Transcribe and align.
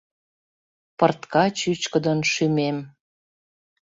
Пыртка 0.97 1.45
чӱчкыдын 1.59 2.19
шӱмем 2.31 2.77